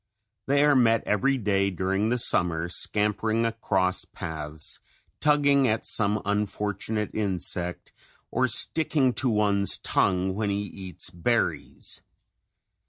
They 0.47 0.63
are 0.65 0.73
met 0.75 1.03
every 1.05 1.37
day 1.37 1.69
during 1.69 2.09
the 2.09 2.17
summer, 2.17 2.69
scampering 2.69 3.45
across 3.45 4.03
paths, 4.03 4.79
tugging 5.19 5.67
at 5.67 5.85
some 5.85 6.23
unfortunate 6.25 7.11
insect, 7.13 7.91
or 8.31 8.47
sticking 8.47 9.13
to 9.13 9.29
one's 9.29 9.77
tongue 9.77 10.33
when 10.33 10.49
he 10.49 10.61
eats 10.63 11.11
berries. 11.11 12.01